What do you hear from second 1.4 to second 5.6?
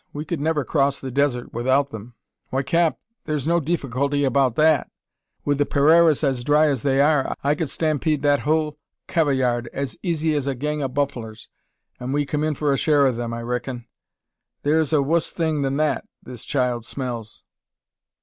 without them." "Why, cap, thur's no diffeeculty 'bout that. Wi'